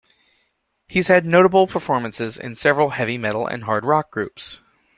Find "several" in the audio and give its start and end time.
2.55-2.89